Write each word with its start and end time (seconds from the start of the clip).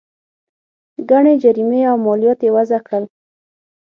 ګڼې 1.09 1.33
جریمې 1.43 1.81
او 1.91 1.95
مالیات 2.05 2.39
یې 2.45 2.49
وضعه 2.57 2.79
کړل. 2.87 3.03